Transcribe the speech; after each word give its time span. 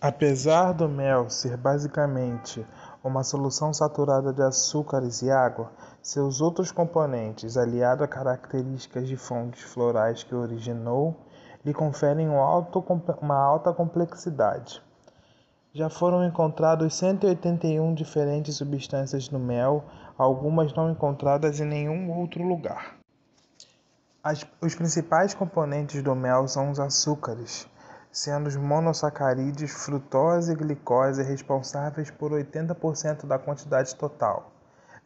Apesar 0.00 0.74
do 0.74 0.90
mel 0.90 1.30
ser 1.30 1.56
basicamente 1.56 2.66
uma 3.02 3.24
solução 3.24 3.72
saturada 3.72 4.30
de 4.30 4.42
açúcares 4.42 5.22
e 5.22 5.30
água, 5.30 5.72
seus 6.02 6.42
outros 6.42 6.70
componentes, 6.70 7.56
aliados 7.56 8.04
a 8.04 8.06
características 8.06 9.08
de 9.08 9.16
fontes 9.16 9.62
florais 9.62 10.22
que 10.22 10.34
originou, 10.34 11.16
lhe 11.64 11.72
conferem 11.72 12.28
uma 12.28 13.38
alta 13.38 13.72
complexidade. 13.72 14.82
Já 15.72 15.88
foram 15.88 16.26
encontrados 16.26 16.94
181 16.94 17.94
diferentes 17.94 18.56
substâncias 18.56 19.30
no 19.30 19.38
mel, 19.38 19.82
algumas 20.18 20.74
não 20.74 20.90
encontradas 20.90 21.58
em 21.58 21.64
nenhum 21.64 22.10
outro 22.18 22.42
lugar. 22.42 22.96
As, 24.22 24.46
os 24.60 24.74
principais 24.74 25.32
componentes 25.32 26.02
do 26.02 26.14
mel 26.14 26.46
são 26.48 26.70
os 26.70 26.78
açúcares, 26.78 27.66
sendo 28.16 28.46
os 28.46 28.56
monossacarídeos 28.56 29.72
frutose 29.72 30.50
e 30.50 30.54
glicose 30.54 31.22
responsáveis 31.22 32.10
por 32.10 32.30
80% 32.30 33.26
da 33.26 33.38
quantidade 33.38 33.94
total. 33.94 34.50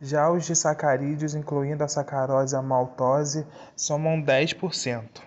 Já 0.00 0.30
os 0.30 0.44
disacarídeos, 0.44 1.34
incluindo 1.34 1.82
a 1.82 1.88
sacarose 1.88 2.54
e 2.54 2.56
a 2.56 2.62
maltose, 2.62 3.44
somam 3.74 4.22
10%. 4.22 5.22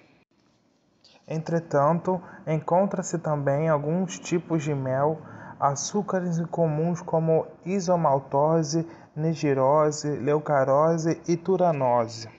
Entretanto, 1.28 2.22
encontra-se 2.48 3.18
também 3.18 3.68
alguns 3.68 4.18
tipos 4.18 4.64
de 4.64 4.74
mel, 4.74 5.20
açúcares 5.60 6.38
incomuns 6.38 7.02
como 7.02 7.48
isomaltose, 7.66 8.88
negirose, 9.14 10.08
leucarose 10.08 11.22
e 11.28 11.36
turanose. 11.36 12.30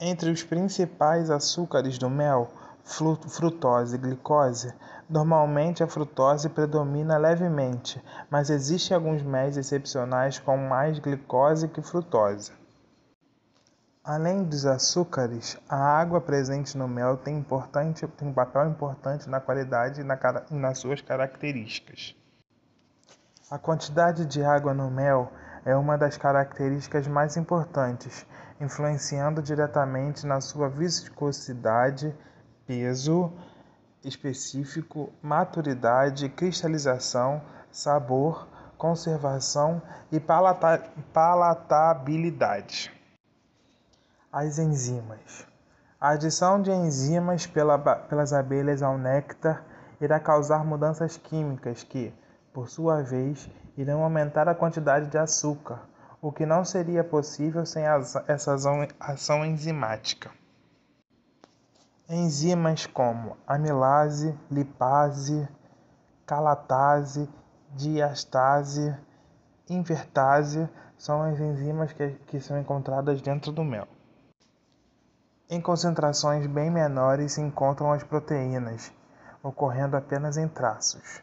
Entre 0.00 0.30
os 0.30 0.42
principais 0.42 1.30
açúcares 1.30 1.96
do 1.96 2.10
mel, 2.10 2.50
frutose 2.86 3.96
e 3.96 3.98
glicose, 3.98 4.72
normalmente 5.10 5.82
a 5.82 5.88
frutose 5.88 6.48
predomina 6.48 7.18
levemente, 7.18 8.02
mas 8.30 8.48
existem 8.48 8.94
alguns 8.94 9.22
méis 9.22 9.56
excepcionais 9.56 10.38
com 10.38 10.56
mais 10.56 10.98
glicose 11.00 11.66
que 11.66 11.82
frutose. 11.82 12.52
Além 14.04 14.44
dos 14.44 14.64
açúcares, 14.64 15.58
a 15.68 15.76
água 15.76 16.20
presente 16.20 16.78
no 16.78 16.86
mel 16.86 17.16
tem, 17.16 17.36
importante, 17.36 18.06
tem 18.06 18.28
um 18.28 18.32
papel 18.32 18.68
importante 18.68 19.28
na 19.28 19.40
qualidade 19.40 20.00
e 20.00 20.04
na, 20.04 20.16
nas 20.48 20.78
suas 20.78 21.00
características. 21.00 22.14
A 23.50 23.58
quantidade 23.58 24.24
de 24.24 24.44
água 24.44 24.72
no 24.72 24.88
mel 24.88 25.32
é 25.64 25.74
uma 25.74 25.98
das 25.98 26.16
características 26.16 27.08
mais 27.08 27.36
importantes, 27.36 28.24
influenciando 28.60 29.42
diretamente 29.42 30.24
na 30.24 30.40
sua 30.40 30.68
viscosidade 30.68 32.14
peso 32.66 33.32
específico, 34.04 35.12
maturidade, 35.22 36.28
cristalização, 36.28 37.40
sabor, 37.70 38.46
conservação 38.76 39.80
e 40.12 40.20
palata 40.20 40.82
palatabilidade. 41.12 42.92
As 44.32 44.58
enzimas. 44.58 45.46
A 46.00 46.10
adição 46.10 46.60
de 46.60 46.70
enzimas 46.70 47.46
pela, 47.46 47.78
pelas 47.78 48.32
abelhas 48.32 48.82
ao 48.82 48.98
néctar 48.98 49.64
irá 50.00 50.20
causar 50.20 50.64
mudanças 50.64 51.16
químicas 51.16 51.82
que, 51.82 52.12
por 52.52 52.68
sua 52.68 53.02
vez, 53.02 53.48
irão 53.76 54.02
aumentar 54.02 54.48
a 54.48 54.54
quantidade 54.54 55.06
de 55.06 55.16
açúcar, 55.16 55.80
o 56.20 56.30
que 56.30 56.44
não 56.44 56.64
seria 56.64 57.02
possível 57.02 57.64
sem 57.64 57.84
essa 58.28 58.54
ação 59.00 59.44
enzimática. 59.44 60.30
Enzimas 62.08 62.86
como 62.86 63.36
amilase, 63.44 64.32
lipase, 64.48 65.48
calatase, 66.24 67.28
diastase, 67.74 68.96
invertase 69.68 70.70
são 70.96 71.20
as 71.20 71.40
enzimas 71.40 71.92
que, 71.92 72.10
que 72.28 72.38
são 72.38 72.60
encontradas 72.60 73.20
dentro 73.20 73.50
do 73.50 73.64
mel. 73.64 73.88
Em 75.50 75.60
concentrações 75.60 76.46
bem 76.46 76.70
menores 76.70 77.32
se 77.32 77.40
encontram 77.40 77.90
as 77.90 78.04
proteínas, 78.04 78.92
ocorrendo 79.42 79.96
apenas 79.96 80.36
em 80.36 80.46
traços. 80.46 81.20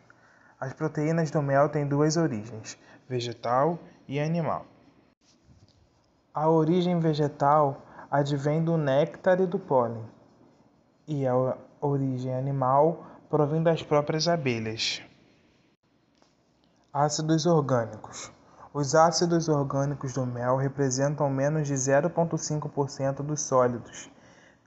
As 0.59 0.73
proteínas 0.73 1.31
do 1.31 1.41
mel 1.41 1.69
têm 1.69 1.87
duas 1.87 2.17
origens, 2.17 2.77
vegetal 3.07 3.79
e 4.05 4.19
animal. 4.19 4.65
A 6.33 6.49
origem 6.49 6.99
vegetal 6.99 7.81
advém 8.11 8.61
do 8.61 8.75
néctar 8.75 9.39
e 9.39 9.47
do 9.47 9.57
pólen 9.57 10.11
e 11.07 11.27
a 11.27 11.57
origem 11.81 12.33
animal 12.33 13.05
provém 13.29 13.61
das 13.61 13.83
próprias 13.83 14.27
abelhas. 14.27 15.01
Ácidos 16.93 17.45
orgânicos. 17.45 18.31
Os 18.73 18.95
ácidos 18.95 19.49
orgânicos 19.49 20.13
do 20.13 20.25
mel 20.25 20.55
representam 20.55 21.29
menos 21.29 21.67
de 21.67 21.73
0,5% 21.73 23.21
dos 23.21 23.41
sólidos, 23.41 24.09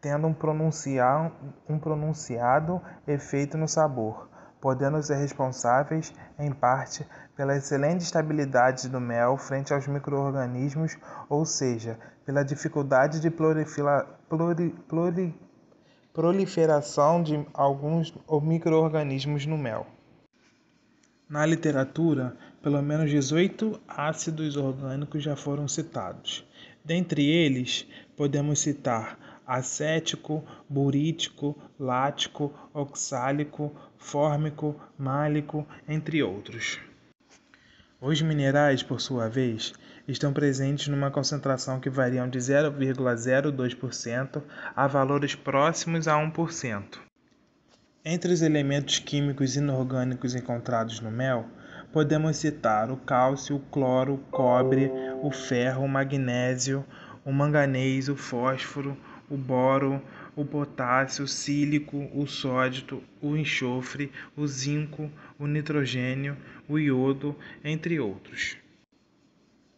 tendo 0.00 0.26
um, 0.26 0.34
pronunciar, 0.34 1.32
um 1.68 1.78
pronunciado 1.78 2.80
efeito 3.06 3.56
no 3.56 3.66
sabor, 3.66 4.28
podendo 4.60 5.02
ser 5.02 5.16
responsáveis, 5.16 6.12
em 6.38 6.52
parte, 6.52 7.06
pela 7.34 7.56
excelente 7.56 8.02
estabilidade 8.02 8.88
do 8.88 9.00
mel 9.00 9.36
frente 9.36 9.72
aos 9.72 9.86
microorganismos, 9.88 10.96
ou 11.28 11.44
seja, 11.44 11.98
pela 12.24 12.44
dificuldade 12.44 13.20
de 13.20 13.30
plurifila, 13.30 14.06
pluri, 14.28 14.70
pluri, 14.88 15.45
proliferação 16.16 17.22
de 17.22 17.38
alguns 17.52 18.10
microorganismos 18.42 19.44
no 19.44 19.58
mel. 19.58 19.86
Na 21.28 21.44
literatura, 21.44 22.34
pelo 22.62 22.80
menos 22.80 23.10
18 23.10 23.78
ácidos 23.86 24.56
orgânicos 24.56 25.22
já 25.22 25.36
foram 25.36 25.68
citados. 25.68 26.42
Dentre 26.82 27.22
eles, 27.28 27.86
podemos 28.16 28.60
citar 28.60 29.42
acético, 29.46 30.42
burítico, 30.66 31.54
lático, 31.78 32.50
oxálico, 32.72 33.70
fórmico, 33.98 34.74
málico, 34.96 35.66
entre 35.86 36.22
outros. 36.22 36.80
Os 38.00 38.22
minerais, 38.22 38.82
por 38.82 39.02
sua 39.02 39.28
vez, 39.28 39.74
estão 40.08 40.32
presentes 40.32 40.88
numa 40.88 41.10
concentração 41.10 41.80
que 41.80 41.90
variam 41.90 42.28
de 42.28 42.38
0,02% 42.38 44.42
a 44.74 44.86
valores 44.86 45.34
próximos 45.34 46.06
a 46.06 46.14
1%. 46.14 46.98
Entre 48.04 48.32
os 48.32 48.40
elementos 48.40 49.00
químicos 49.00 49.56
inorgânicos 49.56 50.34
encontrados 50.34 51.00
no 51.00 51.10
mel, 51.10 51.46
podemos 51.92 52.36
citar 52.36 52.90
o 52.90 52.96
cálcio, 52.96 53.56
o 53.56 53.60
cloro, 53.60 54.14
o 54.14 54.18
cobre, 54.30 54.90
o 55.22 55.30
ferro, 55.32 55.84
o 55.84 55.88
magnésio, 55.88 56.84
o 57.24 57.32
manganês, 57.32 58.08
o 58.08 58.14
fósforo, 58.14 58.96
o 59.28 59.36
boro, 59.36 60.00
o 60.36 60.44
potássio, 60.44 61.24
o 61.24 61.28
sílico, 61.28 62.08
o 62.14 62.26
sódio, 62.26 63.02
o 63.20 63.36
enxofre, 63.36 64.12
o 64.36 64.46
zinco, 64.46 65.10
o 65.38 65.46
nitrogênio, 65.46 66.36
o 66.68 66.78
iodo, 66.78 67.34
entre 67.64 67.98
outros. 67.98 68.56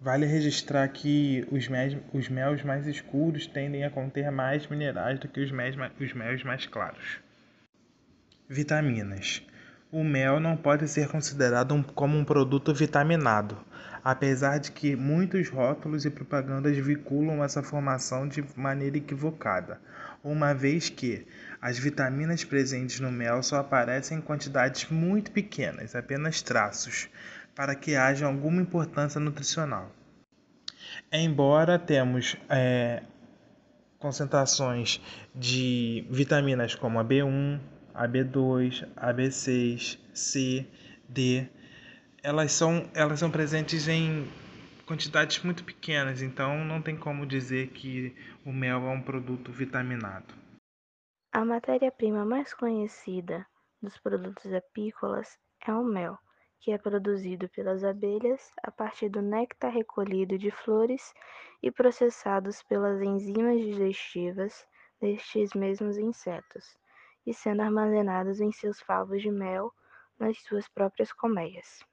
Vale 0.01 0.27
registrar 0.27 0.87
que 0.89 1.45
os, 1.51 1.67
mel, 1.67 2.01
os 2.13 2.29
mels 2.29 2.63
mais 2.63 2.87
escuros 2.87 3.49
tendem 3.49 3.85
a 3.85 3.91
conter 3.91 4.31
mais 4.31 4.67
minerais 4.69 5.19
do 5.19 5.27
que 5.27 5.41
os 5.41 5.51
os 5.51 6.13
mel 6.15 6.45
mais 6.45 6.67
claros. 6.67 7.19
Vitaminas. 8.49 9.43
O 9.91 10.05
mel 10.05 10.39
não 10.39 10.57
pode 10.57 10.87
ser 10.87 11.09
considerado 11.09 11.75
um, 11.75 11.83
como 11.83 12.17
um 12.17 12.25
produto 12.25 12.73
vitaminado, 12.73 13.59
apesar 14.05 14.59
de 14.59 14.71
que 14.71 14.95
muitos 14.95 15.49
rótulos 15.49 16.05
e 16.05 16.11
propagandas 16.11 16.77
vinculam 16.77 17.43
essa 17.43 17.63
formação 17.63 18.29
de 18.29 18.45
maneira 18.55 18.99
equivocada, 18.99 19.81
uma 20.23 20.55
vez 20.55 20.89
que 20.89 21.27
as 21.61 21.79
vitaminas 21.79 22.45
presentes 22.45 23.01
no 23.01 23.11
mel 23.11 23.43
só 23.43 23.57
aparecem 23.57 24.19
em 24.19 24.21
quantidades 24.21 24.89
muito 24.91 25.31
pequenas, 25.33 25.97
apenas 25.97 26.43
traços, 26.43 27.09
para 27.59 27.75
que 27.75 27.97
haja 27.97 28.25
alguma 28.25 28.63
importância 28.63 29.21
nutricional. 29.21 29.91
Embora 31.11 31.77
temos 31.77 32.37
é, 32.49 33.03
concentrações 33.99 35.01
de 35.35 36.07
vitaminas 36.09 36.77
como 36.77 37.01
a 37.01 37.05
B1, 37.05 37.59
a 37.93 38.07
B2, 38.07 38.89
a 38.95 39.13
B6, 39.13 39.99
C, 40.15 40.69
D, 41.09 41.49
elas 42.23 42.53
são, 42.53 42.89
elas 42.95 43.19
são 43.19 43.29
presentes 43.29 43.89
em 43.89 44.31
quantidades 44.87 45.43
muito 45.43 45.65
pequenas, 45.65 46.23
então 46.23 46.65
não 46.65 46.81
tem 46.81 46.97
como 46.97 47.27
dizer 47.27 47.71
que 47.71 48.15
o 48.47 48.53
mel 48.53 48.87
é 48.87 48.91
um 48.91 49.03
produto 49.03 49.51
vitaminado. 49.51 50.33
A 51.33 51.45
matéria-prima 51.45 52.25
mais 52.25 52.55
conhecida 52.55 53.45
dos 53.83 53.99
produtos 53.99 54.53
apícolas 54.53 55.37
é 55.67 55.73
o 55.73 55.83
mel 55.83 56.17
que 56.61 56.73
é 56.73 56.79
produzido 56.79 57.49
pelas 57.49 57.85
abelhas 57.85 58.53
a 58.63 58.71
partir 58.71 59.09
do 59.09 59.23
néctar 59.23 59.73
recolhido 59.73 60.37
de 60.37 60.51
flores 60.51 61.15
e 61.63 61.71
processados 61.71 62.63
pelas 62.63 63.01
enzimas 63.01 63.61
digestivas 63.61 64.67
destes 65.01 65.55
mesmos 65.55 65.97
insetos, 65.97 66.77
e 67.25 67.33
sendo 67.33 67.63
armazenados 67.63 68.41
em 68.41 68.51
seus 68.53 68.81
favos 68.81 69.23
de 69.23 69.31
mel 69.31 69.73
nas 70.19 70.39
suas 70.43 70.69
próprias 70.69 71.13
colmeias. 71.13 71.85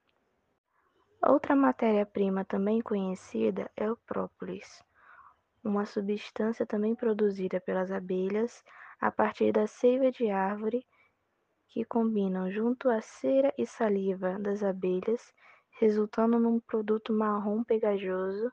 Outra 1.24 1.56
matéria-prima 1.56 2.46
também 2.46 2.82
conhecida 2.82 3.72
é 3.76 3.92
o 3.92 3.98
própolis, 3.98 4.84
uma 5.64 5.86
substância 5.86 6.66
também 6.66 6.96
produzida 6.96 7.60
pelas 7.60 7.92
abelhas 7.92 8.64
a 9.00 9.12
partir 9.12 9.52
da 9.52 9.66
seiva 9.66 10.12
de 10.12 10.30
árvore 10.30 10.86
que 11.76 11.84
combinam 11.84 12.50
junto 12.50 12.88
à 12.88 13.02
cera 13.02 13.54
e 13.58 13.68
saliva 13.68 14.40
das 14.40 14.64
abelhas, 14.64 15.34
resultando 15.72 16.40
num 16.40 16.58
produto 16.58 17.12
marrom 17.12 17.66
pegajoso 17.66 18.50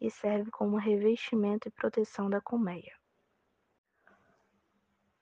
e 0.00 0.08
serve 0.08 0.52
como 0.52 0.76
revestimento 0.76 1.66
e 1.66 1.72
proteção 1.72 2.30
da 2.30 2.40
colmeia. 2.40 2.96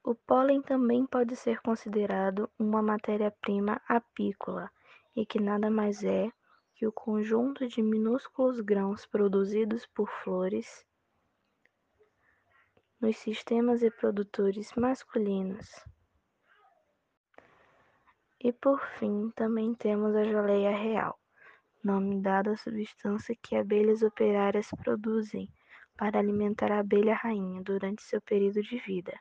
O 0.04 0.14
pólen 0.14 0.60
também 0.60 1.06
pode 1.06 1.34
ser 1.34 1.62
considerado 1.62 2.50
uma 2.58 2.82
matéria-prima 2.82 3.80
apícola 3.88 4.70
e 5.16 5.24
que 5.24 5.40
nada 5.40 5.70
mais 5.70 6.04
é 6.04 6.30
que 6.74 6.86
o 6.86 6.92
conjunto 6.92 7.66
de 7.66 7.80
minúsculos 7.80 8.60
grãos 8.60 9.06
produzidos 9.06 9.86
por 9.86 10.06
flores 10.22 10.84
nos 13.00 13.16
sistemas 13.16 13.80
reprodutores 13.80 14.74
masculinos. 14.74 15.66
E 18.44 18.52
por 18.52 18.84
fim, 18.98 19.30
também 19.36 19.72
temos 19.72 20.16
a 20.16 20.24
geleia 20.24 20.76
real, 20.76 21.16
nome 21.84 22.20
dado 22.20 22.50
à 22.50 22.56
substância 22.56 23.36
que 23.40 23.54
abelhas 23.54 24.02
operárias 24.02 24.68
produzem 24.82 25.48
para 25.96 26.18
alimentar 26.18 26.72
a 26.72 26.80
abelha 26.80 27.14
rainha 27.14 27.62
durante 27.62 28.02
seu 28.02 28.20
período 28.20 28.60
de 28.60 28.78
vida. 28.78 29.16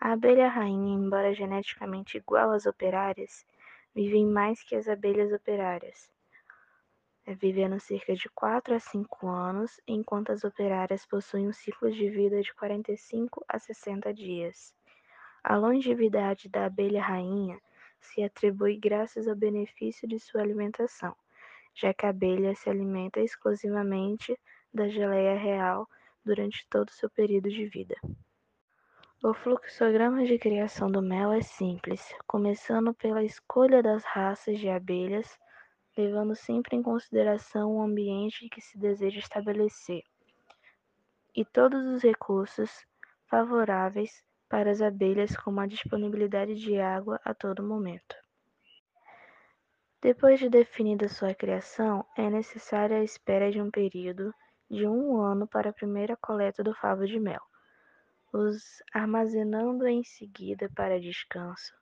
A 0.00 0.12
abelha 0.12 0.48
rainha, 0.48 0.94
embora 0.94 1.34
geneticamente 1.34 2.18
igual 2.18 2.52
às 2.52 2.66
operárias, 2.66 3.44
vivem 3.92 4.24
mais 4.24 4.62
que 4.62 4.76
as 4.76 4.86
abelhas 4.86 5.32
operárias, 5.32 6.08
é, 7.26 7.34
vivendo 7.34 7.80
cerca 7.80 8.14
de 8.14 8.28
4 8.28 8.76
a 8.76 8.78
5 8.78 9.26
anos, 9.26 9.80
enquanto 9.88 10.30
as 10.30 10.44
operárias 10.44 11.04
possuem 11.04 11.48
um 11.48 11.52
ciclo 11.52 11.90
de 11.90 12.08
vida 12.08 12.40
de 12.40 12.54
45 12.54 13.44
a 13.48 13.58
60 13.58 14.14
dias. 14.14 14.72
A 15.42 15.56
longevidade 15.56 16.48
da 16.48 16.66
abelha 16.66 17.02
rainha 17.02 17.60
se 18.06 18.22
atribui 18.22 18.76
graças 18.76 19.28
ao 19.28 19.36
benefício 19.36 20.08
de 20.08 20.18
sua 20.18 20.40
alimentação, 20.40 21.14
já 21.74 21.92
que 21.92 22.06
a 22.06 22.10
abelha 22.10 22.54
se 22.54 22.70
alimenta 22.70 23.20
exclusivamente 23.20 24.38
da 24.72 24.88
geleia 24.88 25.36
real 25.36 25.88
durante 26.24 26.66
todo 26.68 26.88
o 26.88 26.92
seu 26.92 27.10
período 27.10 27.48
de 27.48 27.66
vida. 27.66 27.94
O 29.22 29.32
fluxograma 29.32 30.24
de 30.24 30.38
criação 30.38 30.90
do 30.90 31.02
mel 31.02 31.32
é 31.32 31.42
simples, 31.42 32.14
começando 32.26 32.94
pela 32.94 33.24
escolha 33.24 33.82
das 33.82 34.04
raças 34.04 34.58
de 34.58 34.68
abelhas, 34.68 35.38
levando 35.96 36.34
sempre 36.34 36.76
em 36.76 36.82
consideração 36.82 37.76
o 37.76 37.82
ambiente 37.82 38.48
que 38.48 38.60
se 38.60 38.78
deseja 38.78 39.18
estabelecer 39.18 40.02
e 41.36 41.44
todos 41.44 41.84
os 41.84 42.02
recursos 42.02 42.86
favoráveis 43.26 44.24
para 44.48 44.70
as 44.70 44.80
abelhas, 44.80 45.36
como 45.36 45.60
a 45.60 45.66
disponibilidade 45.66 46.54
de 46.54 46.78
água 46.78 47.20
a 47.24 47.34
todo 47.34 47.66
momento. 47.66 48.14
Depois 50.00 50.38
de 50.38 50.48
definida 50.48 51.08
sua 51.08 51.34
criação, 51.34 52.04
é 52.16 52.30
necessária 52.30 52.98
a 52.98 53.04
espera 53.04 53.50
de 53.50 53.60
um 53.60 53.70
período 53.70 54.32
de 54.70 54.86
um 54.86 55.20
ano 55.20 55.46
para 55.46 55.70
a 55.70 55.72
primeira 55.72 56.16
coleta 56.16 56.62
do 56.62 56.74
favo 56.74 57.06
de 57.06 57.18
mel, 57.18 57.42
os 58.32 58.82
armazenando 58.92 59.86
em 59.86 60.04
seguida 60.04 60.70
para 60.74 61.00
descanso 61.00 61.72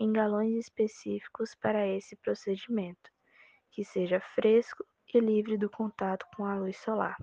em 0.00 0.12
galões 0.12 0.54
específicos 0.56 1.54
para 1.54 1.86
esse 1.86 2.16
procedimento, 2.16 3.10
que 3.70 3.84
seja 3.84 4.18
fresco 4.34 4.84
e 5.12 5.20
livre 5.20 5.58
do 5.58 5.68
contato 5.68 6.26
com 6.34 6.46
a 6.46 6.56
luz 6.56 6.78
solar. 6.78 7.16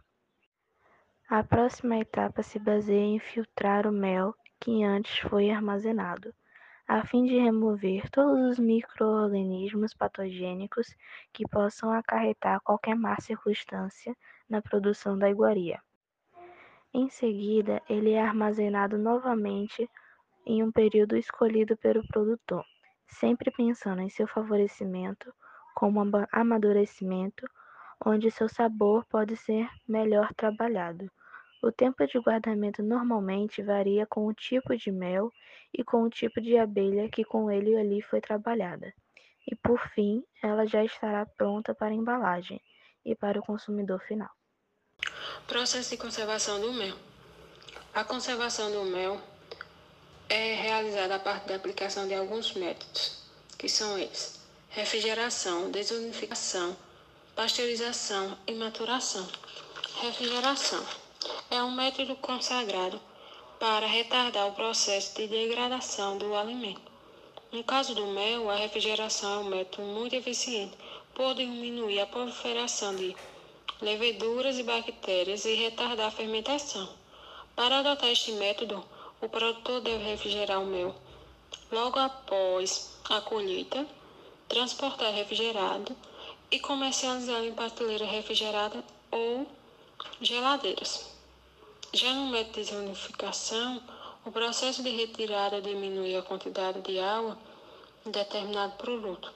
A 1.28 1.44
próxima 1.44 1.98
etapa 1.98 2.44
se 2.44 2.60
baseia 2.60 3.04
em 3.04 3.20
filtrar 3.20 3.88
o 3.88 3.92
mel 3.92 4.34
que 4.59 4.83
antes 4.83 5.19
foi 5.19 5.50
armazenado, 5.50 6.33
a 6.88 7.06
fim 7.06 7.25
de 7.25 7.38
remover 7.38 8.09
todos 8.09 8.51
os 8.51 8.59
microorganismos 8.59 9.94
patogênicos 9.94 10.95
que 11.33 11.48
possam 11.48 11.92
acarretar 11.92 12.62
qualquer 12.62 12.95
má 12.95 13.19
circunstância 13.19 14.15
na 14.50 14.62
produção 14.62 15.18
da 15.18 15.30
iguaria. 15.30 15.81
Em 16.94 17.09
seguida, 17.09 17.81
ele 17.89 18.12
é 18.12 18.21
armazenado 18.21 18.98
novamente 18.98 19.89
em 20.45 20.63
um 20.63 20.71
período 20.71 21.18
escolhido 21.18 21.75
pelo 21.75 22.07
produtor, 22.07 22.65
sempre 23.06 23.51
pensando 23.51 24.01
em 24.01 24.10
seu 24.10 24.25
favorecimento 24.27 25.33
como 25.75 26.01
amadurecimento, 26.31 27.45
onde 28.03 28.31
seu 28.31 28.48
sabor 28.48 29.06
pode 29.06 29.36
ser 29.36 29.69
melhor 29.88 30.33
trabalhado. 30.33 31.12
O 31.62 31.71
tempo 31.71 32.06
de 32.06 32.19
guardamento 32.19 32.83
normalmente 32.83 33.63
varia 33.63 34.06
com 34.06 34.27
o 34.27 34.33
tipo 34.33 34.77
de 34.77 34.92
mel 34.92 35.33
e 35.74 35.83
com 35.83 36.04
o 36.04 36.09
tipo 36.09 36.39
de 36.39 36.56
abelha 36.56 37.09
que 37.09 37.24
com 37.24 37.50
ele 37.50 37.75
ali 37.75 38.01
foi 38.01 38.21
trabalhada. 38.21 38.94
E 39.50 39.56
por 39.56 39.80
fim, 39.89 40.24
ela 40.44 40.68
já 40.68 40.83
estará 40.83 41.25
pronta 41.25 41.74
para 41.74 41.94
embalagem 41.94 42.62
e 43.04 43.15
para 43.15 43.39
o 43.39 43.44
consumidor 43.44 44.00
final. 44.01 44.30
Processo 45.48 45.89
de 45.89 45.98
conservação 45.98 46.62
do 46.62 46.71
mel. 46.74 46.95
A 47.94 48.03
conservação 48.03 48.71
do 48.71 48.83
mel 48.83 49.19
é 50.30 50.53
realizada 50.53 51.15
a 51.15 51.19
partir 51.19 51.48
da 51.48 51.56
aplicação 51.56 52.07
de 52.07 52.13
alguns 52.13 52.53
métodos, 52.53 53.31
que 53.57 53.68
são 53.68 53.98
eles: 53.98 54.45
refrigeração, 54.69 55.71
desunificação, 55.71 56.77
pasteurização 57.36 58.38
e 58.45 58.53
maturação. 58.53 59.27
Refrigeração 60.01 61.06
é 61.50 61.64
um 61.64 61.72
método 61.72 62.14
consagrado 62.18 63.00
para 63.58 63.88
retardar 63.88 64.48
o 64.48 64.52
processo 64.52 65.16
de 65.16 65.28
degradação 65.28 66.18
do 66.18 66.36
alimento. 66.36 66.92
No 67.52 67.64
caso 67.64 67.96
do 67.96 68.06
mel, 68.08 68.50
a 68.52 68.56
refrigeração 68.56 69.36
é 69.36 69.38
um 69.40 69.50
método 69.50 69.88
muito 69.88 70.14
eficiente 70.14 70.78
por 71.16 71.34
diminuir 71.36 72.02
a 72.02 72.06
proliferação 72.06 72.94
de 72.96 73.16
leveduras 73.82 74.60
e 74.60 74.64
bactérias 74.64 75.46
e 75.46 75.54
retardar 75.56 76.08
a 76.08 76.12
fermentação. 76.12 76.90
Para 77.56 77.80
adotar 77.80 78.10
este 78.10 78.34
método, 78.34 78.84
o 79.22 79.30
produtor 79.30 79.80
deve 79.80 80.04
refrigerar 80.04 80.62
o 80.62 80.66
mel 80.66 80.94
logo 81.72 81.98
após 81.98 82.92
a 83.10 83.22
colheita, 83.22 83.88
transportar 84.50 85.14
refrigerado 85.14 85.96
e 86.51 86.60
comercializar 86.60 87.42
em 87.44 87.54
prateleira 87.54 88.06
refrigerada 88.06 88.84
ou 89.10 89.48
geladeiras. 90.22 91.16
Já 91.94 92.13
no 92.13 92.27
método 92.27 92.65
de 92.65 92.75
unificação, 92.75 93.82
o 94.25 94.32
processo 94.32 94.84
de 94.84 94.89
retirada 94.89 95.62
diminui 95.62 96.17
a 96.17 96.22
quantidade 96.22 96.82
de 96.82 97.00
água 97.00 97.38
em 98.06 98.12
determinado 98.12 98.74
produto, 98.74 99.32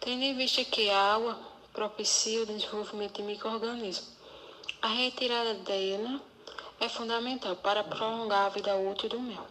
tendo 0.00 0.22
em 0.22 0.34
vista 0.34 0.64
que 0.64 0.88
a 0.88 1.14
água 1.14 1.38
propicia 1.72 2.42
o 2.42 2.46
desenvolvimento 2.46 3.16
de 3.16 3.22
micro-organismos. 3.22 4.08
A 4.80 4.88
retirada 4.88 5.52
dela 5.54 6.18
é 6.80 6.88
fundamental 6.88 7.56
para 7.56 7.84
prolongar 7.84 8.46
a 8.46 8.48
vida 8.48 8.74
útil 8.74 9.10
do 9.10 9.20
mel. 9.20 9.46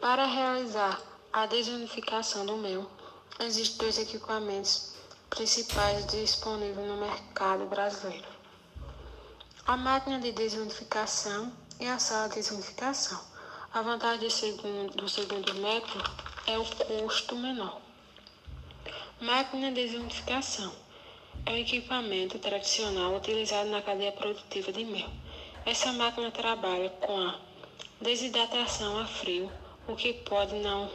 Para 0.00 0.26
realizar 0.26 1.00
a 1.32 1.46
desunificação 1.46 2.44
do 2.44 2.56
mel, 2.56 2.90
existem 3.38 3.78
dois 3.78 3.98
equipamentos 3.98 4.94
principais 5.30 6.04
disponíveis 6.08 6.88
no 6.88 6.96
mercado 6.96 7.66
brasileiro. 7.66 8.26
A 9.64 9.76
máquina 9.76 10.18
de 10.18 10.32
desunificação 10.32 11.52
e 11.80 11.86
a 11.86 11.98
sala 11.98 12.28
de 12.28 12.36
desunificação. 12.36 13.20
A 13.72 13.82
vantagem 13.82 14.20
do 14.20 14.30
segundo, 14.30 14.96
do 14.96 15.08
segundo 15.08 15.54
método 15.54 16.10
é 16.46 16.58
o 16.58 16.64
custo 16.64 17.36
menor. 17.36 17.80
Máquina 19.20 19.70
de 19.70 19.86
desunificação 19.86 20.72
é 21.44 21.50
um 21.50 21.56
equipamento 21.56 22.38
tradicional 22.38 23.16
utilizado 23.16 23.68
na 23.70 23.82
cadeia 23.82 24.12
produtiva 24.12 24.72
de 24.72 24.84
mel. 24.84 25.10
Essa 25.66 25.92
máquina 25.92 26.30
trabalha 26.30 26.88
com 26.90 27.20
a 27.20 27.38
desidratação 28.00 28.98
a 28.98 29.06
frio, 29.06 29.50
o 29.86 29.94
que 29.94 30.12
pode 30.12 30.54
não 30.56 30.90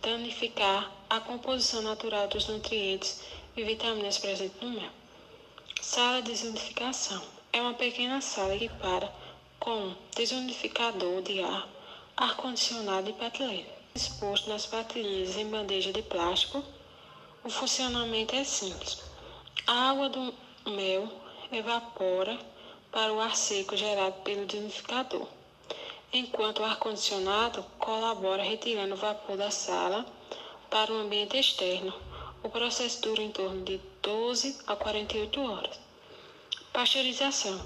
danificar 0.00 0.90
a 1.10 1.20
composição 1.20 1.82
natural 1.82 2.28
dos 2.28 2.46
nutrientes 2.46 3.22
e 3.56 3.64
vitaminas 3.64 4.18
presentes 4.18 4.60
no 4.60 4.70
mel. 4.70 4.90
Sala 5.80 6.22
de 6.22 6.30
desunificação 6.32 7.22
é 7.52 7.60
uma 7.60 7.74
pequena 7.74 8.20
sala 8.20 8.54
equipada 8.54 9.12
com 9.58 9.94
desunificador 10.14 11.22
de 11.22 11.42
ar, 11.42 11.68
ar-condicionado 12.16 13.10
e 13.10 13.12
prateleira. 13.12 13.78
Exposto 13.94 14.48
nas 14.48 14.66
prateleiras 14.66 15.36
em 15.36 15.48
bandeja 15.48 15.92
de 15.92 16.02
plástico, 16.02 16.62
o 17.44 17.50
funcionamento 17.50 18.34
é 18.34 18.44
simples. 18.44 19.02
A 19.66 19.90
água 19.90 20.08
do 20.08 20.34
mel 20.70 21.08
evapora 21.50 22.38
para 22.92 23.12
o 23.12 23.20
ar 23.20 23.36
seco 23.36 23.76
gerado 23.76 24.20
pelo 24.22 24.46
desunificador, 24.46 25.26
enquanto 26.12 26.60
o 26.60 26.64
ar-condicionado 26.64 27.64
colabora 27.78 28.42
retirando 28.42 28.94
o 28.94 28.98
vapor 28.98 29.36
da 29.36 29.50
sala 29.50 30.06
para 30.70 30.92
o 30.92 30.98
ambiente 30.98 31.36
externo, 31.36 31.92
O 32.42 32.48
processo 32.48 33.02
dura 33.02 33.20
em 33.20 33.30
torno 33.32 33.64
de 33.64 33.80
12 34.00 34.58
a 34.66 34.76
48 34.76 35.40
horas. 35.40 35.80
Pasteurização 36.72 37.60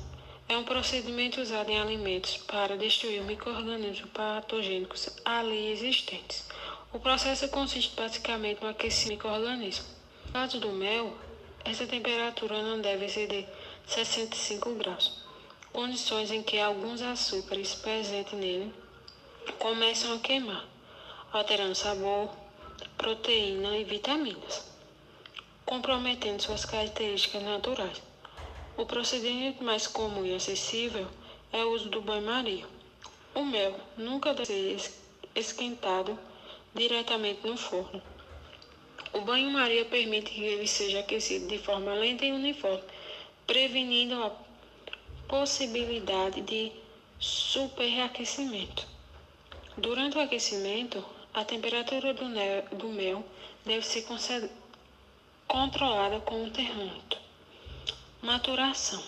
é 0.49 0.57
um 0.57 0.65
procedimento 0.65 1.41
usado 1.41 1.71
em 1.71 1.81
alimentos 1.81 2.37
para 2.37 2.77
destruir 2.77 3.23
microrganismos 3.23 4.11
patogênicos 4.11 5.09
ali 5.25 5.73
existentes. 5.73 6.45
O 6.93 6.99
processo 6.99 7.49
consiste 7.49 7.95
basicamente 7.97 8.63
no 8.63 8.69
aquecimento 8.69 9.27
do. 9.27 9.85
No 10.27 10.33
caso 10.33 10.61
do 10.61 10.73
mel, 10.73 11.17
essa 11.65 11.87
temperatura 11.87 12.63
não 12.63 12.81
deve 12.81 13.07
exceder 13.07 13.47
65 13.87 14.75
graus, 14.75 15.23
condições 15.73 16.31
em 16.31 16.43
que 16.43 16.59
alguns 16.59 17.01
açúcares 17.01 17.75
presentes 17.75 18.33
nele 18.35 18.73
começam 19.59 20.15
a 20.15 20.19
queimar, 20.19 20.67
alterando 21.33 21.75
sabor, 21.75 22.31
proteína 22.99 23.77
e 23.79 23.85
vitaminas, 23.85 24.67
comprometendo 25.65 26.43
suas 26.43 26.65
características 26.65 27.43
naturais. 27.43 28.12
O 28.75 28.87
procedimento 28.87 29.63
mais 29.63 29.87
comum 29.87 30.25
e 30.25 30.35
acessível 30.35 31.07
é 31.53 31.63
o 31.63 31.73
uso 31.73 31.91
do 31.91 32.01
banho-maria. 32.01 32.67
O 33.35 33.45
mel 33.45 33.79
nunca 33.99 34.33
deve 34.33 34.79
ser 34.79 34.93
esquentado 35.35 36.19
diretamente 36.75 37.47
no 37.47 37.57
forno. 37.57 38.03
O 39.13 39.21
banho-maria 39.21 39.85
permite 39.85 40.31
que 40.31 40.43
ele 40.43 40.67
seja 40.67 41.01
aquecido 41.01 41.47
de 41.49 41.59
forma 41.59 41.93
lenta 41.93 42.25
e 42.25 42.33
uniforme, 42.33 42.83
prevenindo 43.47 44.23
a 44.23 44.33
possibilidade 45.29 46.41
de 46.41 46.73
superreaquecimento. 47.19 48.87
Durante 49.77 50.17
o 50.17 50.21
aquecimento, 50.21 51.05
a 51.35 51.45
temperatura 51.45 52.15
do, 52.15 52.25
do 52.77 52.89
mel 52.89 53.23
deve 53.67 53.87
ser 53.87 54.07
controlada 55.47 56.21
com 56.21 56.43
um 56.43 56.51
termômetro. 56.51 57.22
Maturação. 58.23 59.03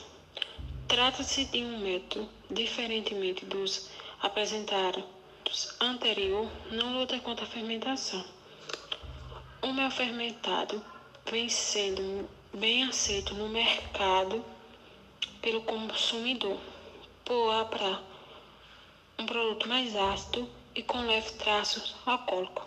Trata-se 0.88 1.44
de 1.44 1.62
um 1.62 1.78
método, 1.78 2.28
diferentemente 2.50 3.44
dos 3.44 3.88
apresentados 4.20 5.04
anterior, 5.80 6.50
não 6.72 6.98
luta 6.98 7.20
contra 7.20 7.44
a 7.44 7.48
fermentação. 7.48 8.24
O 9.62 9.72
mel 9.72 9.88
fermentado 9.92 10.84
vem 11.30 11.48
sendo 11.48 12.28
bem 12.52 12.82
aceito 12.82 13.34
no 13.34 13.48
mercado 13.48 14.44
pelo 15.40 15.62
consumidor, 15.62 16.58
por 17.24 17.66
para 17.66 18.00
um 19.16 19.26
produto 19.26 19.68
mais 19.68 19.94
ácido 19.94 20.50
e 20.74 20.82
com 20.82 21.06
leve 21.06 21.30
traços 21.34 21.94
alcoólicos. 22.04 22.64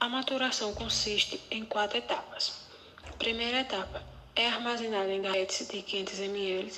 A 0.00 0.08
maturação 0.08 0.74
consiste 0.74 1.38
em 1.50 1.66
quatro 1.66 1.98
etapas. 1.98 2.66
Primeira 3.18 3.60
etapa 3.60 4.11
é 4.34 4.46
armazenado 4.48 5.10
em 5.10 5.20
garrafas 5.20 5.68
de 5.68 5.82
500 5.82 6.20
ml. 6.20 6.72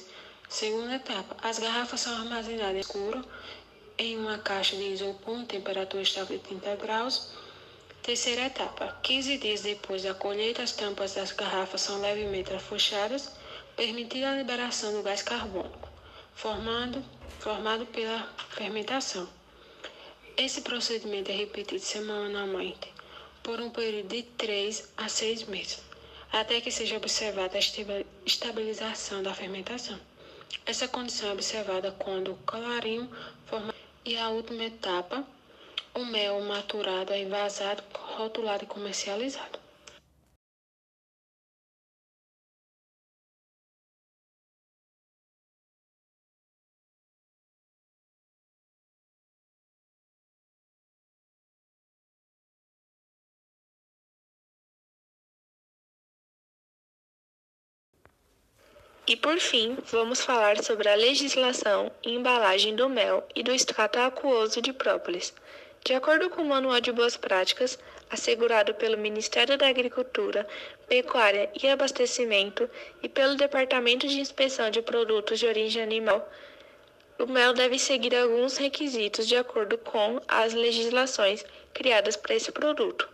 Segunda 0.49 0.97
etapa, 0.97 1.37
as 1.41 1.59
garrafas 1.59 2.01
são 2.01 2.13
armazenadas 2.17 2.87
escuro 2.87 3.25
em 3.97 4.19
uma 4.19 4.39
caixa 4.39 4.75
de 4.77 4.83
isopor 4.83 5.39
em 5.39 5.45
temperatura 5.45 6.03
estável 6.03 6.37
de 6.37 6.43
30 6.43 6.77
graus. 6.77 7.31
Terceira 8.03 8.47
etapa, 8.47 8.99
15 9.03 9.39
dias 9.39 9.63
depois 9.63 10.03
da 10.03 10.15
colheita, 10.15 10.63
as 10.63 10.73
tampas 10.73 11.15
das 11.15 11.31
garrafas 11.31 11.81
são 11.81 12.01
levemente 12.01 12.53
afrouxadas, 12.53 13.31
permitindo 13.77 14.27
a 14.27 14.37
liberação 14.37 14.93
do 14.93 15.03
gás 15.03 15.23
carbônico, 15.23 15.89
formando, 16.35 17.03
formado 17.39 17.87
pela 17.87 18.29
fermentação. 18.51 19.29
Esse 20.37 20.61
procedimento 20.63 21.31
é 21.31 21.35
repetido 21.35 21.81
semanalmente 21.81 22.93
por 23.45 23.61
um 23.61 23.71
período 23.71 24.09
de 24.09 24.25
3 24.25 24.89
a 24.97 25.09
6 25.09 25.45
meses 25.45 25.84
até 26.41 26.61
que 26.61 26.71
seja 26.71 26.97
observada 26.97 27.57
a 27.57 27.61
estabilização 28.27 29.23
da 29.23 29.33
fermentação. 29.33 29.99
Essa 30.67 30.89
condição 30.89 31.29
é 31.29 31.33
observada 31.33 31.93
quando 31.93 32.33
o 32.33 32.39
colarinho 32.39 33.09
forma 33.47 33.73
e 34.05 34.17
a 34.17 34.29
última 34.31 34.65
etapa, 34.65 35.25
o 35.95 36.05
mel 36.05 36.41
maturado 36.41 37.13
é 37.13 37.23
envasado, 37.23 37.83
rotulado 38.17 38.65
e 38.65 38.67
comercializado. 38.67 39.64
E 59.07 59.17
por 59.17 59.39
fim, 59.39 59.77
vamos 59.85 60.23
falar 60.23 60.63
sobre 60.65 60.89
a 60.89 60.95
legislação 60.95 61.93
e 62.03 62.15
embalagem 62.15 62.75
do 62.75 62.89
mel 62.89 63.23
e 63.35 63.43
do 63.43 63.53
extrato 63.53 63.99
aquoso 63.99 64.63
de 64.63 64.73
própolis. 64.73 65.35
De 65.85 65.93
acordo 65.93 66.31
com 66.31 66.41
o 66.41 66.47
Manual 66.47 66.81
de 66.81 66.91
Boas 66.91 67.15
Práticas, 67.15 67.79
assegurado 68.09 68.73
pelo 68.73 68.97
Ministério 68.97 69.59
da 69.59 69.69
Agricultura, 69.69 70.49
Pecuária 70.89 71.51
e 71.63 71.69
Abastecimento 71.69 72.69
e 73.03 73.09
pelo 73.11 73.37
Departamento 73.37 74.09
de 74.09 74.19
Inspeção 74.19 74.71
de 74.71 74.81
Produtos 74.81 75.39
de 75.39 75.47
Origem 75.47 75.83
Animal, 75.83 76.27
o 77.19 77.27
mel 77.27 77.53
deve 77.53 77.79
seguir 77.79 78.17
alguns 78.17 78.57
requisitos 78.57 79.29
de 79.29 79.37
acordo 79.37 79.77
com 79.77 80.19
as 80.27 80.55
legislações 80.55 81.45
criadas 81.75 82.17
para 82.17 82.37
esse 82.37 82.51
produto. 82.51 83.07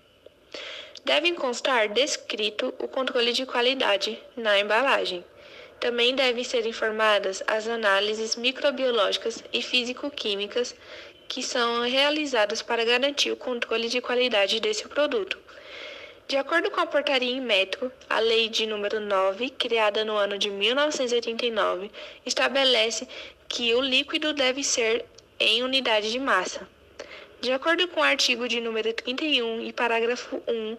Devem 1.05 1.35
constar 1.35 1.89
descrito 1.89 2.73
o 2.79 2.87
controle 2.87 3.33
de 3.33 3.45
qualidade 3.45 4.23
na 4.37 4.57
embalagem 4.57 5.25
também 5.81 6.15
devem 6.15 6.45
ser 6.45 6.67
informadas 6.67 7.43
as 7.47 7.67
análises 7.67 8.37
microbiológicas 8.37 9.43
e 9.53 9.63
físico-químicas 9.63 10.77
que 11.27 11.43
são 11.43 11.83
realizadas 11.83 12.61
para 12.61 12.85
garantir 12.85 13.31
o 13.31 13.37
controle 13.37 13.89
de 13.89 14.01
qualidade 14.01 14.61
desse 14.61 14.87
produto. 14.87 15.39
De 16.29 16.37
acordo 16.37 16.71
com 16.71 16.81
a 16.81 16.87
portaria 16.87 17.33
em 17.33 17.41
metro, 17.41 17.91
a 18.09 18.21
lei 18.21 18.49
de 18.49 18.67
número 18.67 19.01
9, 19.01 19.51
criada 19.51 20.05
no 20.05 20.17
ano 20.17 20.39
de 20.39 20.51
1989, 20.51 21.91
estabelece 22.25 23.09
que 23.49 23.75
o 23.75 23.81
líquido 23.81 24.33
deve 24.33 24.63
ser 24.63 25.05
em 25.41 25.63
unidade 25.63 26.13
de 26.13 26.21
massa. 26.21 26.69
De 27.41 27.51
acordo 27.53 27.89
com 27.89 28.01
o 28.01 28.05
artigo 28.05 28.47
de 28.47 28.61
número 28.61 28.93
31 28.93 29.63
e 29.63 29.73
parágrafo 29.73 30.43
1 30.47 30.77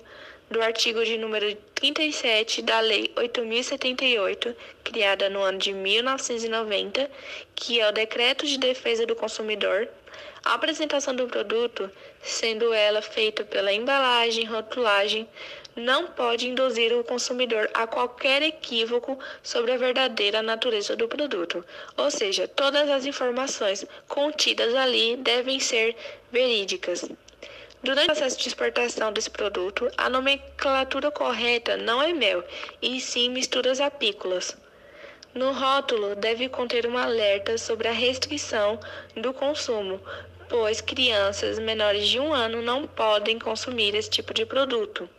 do 0.51 0.62
artigo 0.62 1.03
de 1.05 1.17
número 1.17 1.55
37 1.75 2.62
da 2.62 2.81
Lei 2.81 3.10
8078, 3.15 4.53
criada 4.84 5.29
no 5.29 5.39
ano 5.39 5.58
de 5.58 5.72
1990, 5.72 7.10
que 7.55 7.79
é 7.79 7.88
o 7.88 7.93
Decreto 7.93 8.46
de 8.46 8.58
Defesa 8.58 9.05
do 9.05 9.15
Consumidor, 9.15 9.88
a 10.43 10.55
apresentação 10.55 11.15
do 11.15 11.25
produto, 11.27 11.89
sendo 12.22 12.74
ela 12.74 13.01
feita 13.01 13.46
pela 13.46 13.72
embalagem, 13.72 14.43
rotulagem, 14.43 15.25
não 15.74 16.08
pode 16.08 16.50
induzir 16.50 16.93
o 16.93 17.03
consumidor 17.03 17.70
a 17.74 17.88
qualquer 17.88 18.41
equívoco 18.41 19.17
sobre 19.41 19.72
a 19.72 19.77
verdadeira 19.77 20.41
natureza 20.41 20.98
do 20.98 21.08
produto. 21.08 21.63
Ou 21.96 22.12
seja, 22.12 22.46
todas 22.46 22.89
as 22.89 23.05
informações 23.05 23.86
contidas 24.08 24.75
ali 24.75 25.15
devem 25.15 25.62
ser 25.62 25.96
verídicas. 26.29 27.10
Durante 27.83 28.03
o 28.03 28.05
processo 28.13 28.38
de 28.38 28.47
exportação 28.47 29.11
desse 29.11 29.29
produto, 29.29 29.89
a 29.97 30.07
nomenclatura 30.07 31.09
correta 31.09 31.77
não 31.77 32.01
é 32.01 32.13
mel, 32.13 32.43
e 32.79 33.01
sim 33.01 33.29
misturas 33.29 33.81
apícolas. 33.81 34.55
No 35.33 35.51
rótulo 35.51 36.15
deve 36.15 36.47
conter 36.47 36.85
um 36.85 36.97
alerta 36.97 37.57
sobre 37.57 37.88
a 37.88 37.91
restrição 37.91 38.79
do 39.15 39.33
consumo, 39.33 40.00
pois 40.47 40.79
crianças 40.79 41.57
menores 41.57 42.07
de 42.07 42.19
um 42.19 42.33
ano 42.33 42.61
não 42.61 42.85
podem 42.85 43.39
consumir 43.39 43.95
esse 43.95 44.09
tipo 44.09 44.33
de 44.33 44.45
produto. 44.45 45.09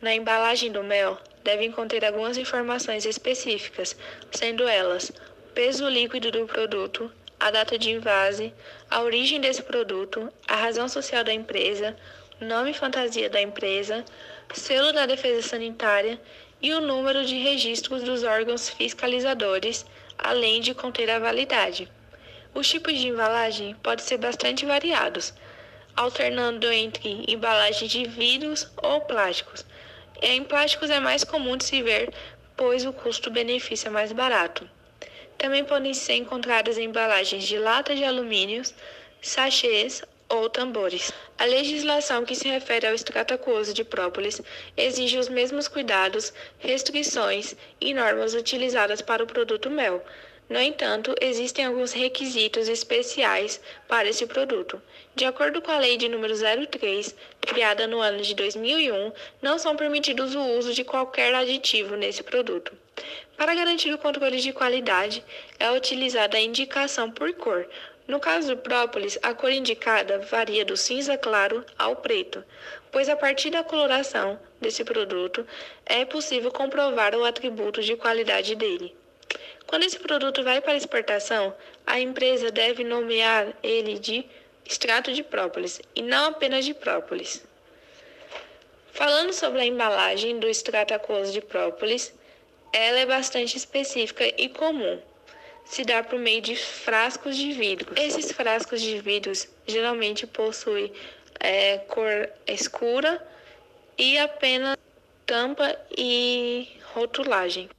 Na 0.00 0.12
embalagem 0.12 0.70
do 0.70 0.82
mel, 0.82 1.16
devem 1.42 1.70
conter 1.70 2.04
algumas 2.04 2.36
informações 2.36 3.06
específicas, 3.06 3.96
sendo 4.30 4.68
elas 4.68 5.10
peso 5.54 5.88
líquido 5.88 6.30
do 6.32 6.46
produto, 6.46 7.10
a 7.42 7.50
data 7.50 7.76
de 7.76 7.90
invase, 7.90 8.54
a 8.88 9.02
origem 9.02 9.40
desse 9.40 9.64
produto, 9.64 10.32
a 10.46 10.54
razão 10.54 10.88
social 10.88 11.24
da 11.24 11.32
empresa, 11.32 11.96
nome 12.40 12.72
fantasia 12.72 13.28
da 13.28 13.42
empresa, 13.42 14.04
selo 14.54 14.92
da 14.92 15.06
defesa 15.06 15.42
sanitária 15.48 16.20
e 16.60 16.72
o 16.72 16.80
número 16.80 17.24
de 17.24 17.34
registros 17.34 18.04
dos 18.04 18.22
órgãos 18.22 18.68
fiscalizadores, 18.68 19.84
além 20.16 20.60
de 20.60 20.72
conter 20.72 21.10
a 21.10 21.18
validade. 21.18 21.90
Os 22.54 22.68
tipos 22.68 22.96
de 22.96 23.08
embalagem 23.08 23.74
podem 23.82 24.04
ser 24.04 24.18
bastante 24.18 24.64
variados, 24.64 25.34
alternando 25.96 26.70
entre 26.70 27.24
embalagens 27.26 27.90
de 27.90 28.04
vidros 28.04 28.70
ou 28.80 29.00
plásticos. 29.00 29.66
Em 30.20 30.44
plásticos 30.44 30.90
é 30.90 31.00
mais 31.00 31.24
comum 31.24 31.56
de 31.56 31.64
se 31.64 31.82
ver, 31.82 32.14
pois 32.56 32.86
o 32.86 32.92
custo-benefício 32.92 33.88
é 33.88 33.90
mais 33.90 34.12
barato. 34.12 34.70
Também 35.42 35.64
podem 35.64 35.92
ser 35.92 36.12
encontradas 36.12 36.78
embalagens 36.78 37.42
de 37.42 37.58
lata 37.58 37.96
de 37.96 38.04
alumínio, 38.04 38.62
sachês 39.20 40.00
ou 40.28 40.48
tambores. 40.48 41.12
A 41.36 41.44
legislação 41.44 42.24
que 42.24 42.36
se 42.36 42.46
refere 42.46 42.86
ao 42.86 42.94
extrato 42.94 43.34
aquoso 43.34 43.74
de 43.74 43.82
própolis 43.82 44.40
exige 44.76 45.18
os 45.18 45.28
mesmos 45.28 45.66
cuidados, 45.66 46.32
restrições 46.60 47.56
e 47.80 47.92
normas 47.92 48.34
utilizadas 48.34 49.02
para 49.02 49.24
o 49.24 49.26
produto 49.26 49.68
mel. 49.68 50.00
No 50.48 50.60
entanto, 50.60 51.12
existem 51.20 51.64
alguns 51.64 51.90
requisitos 51.92 52.68
especiais 52.68 53.60
para 53.88 54.08
esse 54.08 54.24
produto. 54.28 54.80
De 55.16 55.24
acordo 55.24 55.60
com 55.60 55.72
a 55.72 55.78
Lei 55.78 55.96
de 55.96 56.08
número 56.08 56.34
03, 56.68 57.16
criada 57.40 57.88
no 57.88 58.00
ano 58.00 58.22
de 58.22 58.32
2001, 58.36 59.10
não 59.42 59.58
são 59.58 59.74
permitidos 59.74 60.36
o 60.36 60.56
uso 60.56 60.72
de 60.72 60.84
qualquer 60.84 61.34
aditivo 61.34 61.96
nesse 61.96 62.22
produto. 62.22 62.72
Para 63.42 63.56
garantir 63.56 63.92
o 63.92 63.98
controle 63.98 64.38
de 64.38 64.52
qualidade, 64.52 65.24
é 65.58 65.68
utilizada 65.72 66.36
a 66.36 66.40
indicação 66.40 67.10
por 67.10 67.32
cor, 67.34 67.68
no 68.06 68.20
caso 68.20 68.54
do 68.54 68.56
própolis, 68.56 69.18
a 69.20 69.34
cor 69.34 69.50
indicada 69.50 70.20
varia 70.20 70.64
do 70.64 70.76
cinza 70.76 71.18
claro 71.18 71.66
ao 71.76 71.96
preto, 71.96 72.44
pois 72.92 73.08
a 73.08 73.16
partir 73.16 73.50
da 73.50 73.64
coloração 73.64 74.38
desse 74.60 74.84
produto 74.84 75.44
é 75.84 76.04
possível 76.04 76.52
comprovar 76.52 77.16
o 77.16 77.24
atributo 77.24 77.82
de 77.82 77.96
qualidade 77.96 78.54
dele. 78.54 78.94
Quando 79.66 79.82
esse 79.82 79.98
produto 79.98 80.44
vai 80.44 80.60
para 80.60 80.76
exportação, 80.76 81.52
a 81.84 81.98
empresa 81.98 82.48
deve 82.48 82.84
nomear 82.84 83.52
ele 83.60 83.98
de 83.98 84.24
extrato 84.64 85.12
de 85.12 85.24
própolis 85.24 85.82
e 85.96 86.02
não 86.02 86.26
apenas 86.26 86.64
de 86.64 86.74
própolis. 86.74 87.44
Falando 88.92 89.32
sobre 89.32 89.62
a 89.62 89.66
embalagem 89.66 90.38
do 90.38 90.48
extrato 90.48 90.94
aquoso 90.94 91.32
de 91.32 91.40
própolis, 91.40 92.14
ela 92.72 93.00
é 93.00 93.06
bastante 93.06 93.56
específica 93.56 94.24
e 94.38 94.48
comum 94.48 94.98
se 95.64 95.84
dá 95.84 96.02
por 96.02 96.18
meio 96.18 96.40
de 96.42 96.56
frascos 96.56 97.36
de 97.36 97.52
vidro. 97.52 97.92
Esses 97.96 98.32
frascos 98.32 98.80
de 98.80 99.00
vidros 99.00 99.48
geralmente 99.66 100.26
possuem 100.26 100.92
é, 101.38 101.78
cor 101.78 102.28
escura 102.46 103.24
e 103.96 104.18
apenas 104.18 104.76
tampa 105.24 105.76
e 105.96 106.68
rotulagem. 106.94 107.70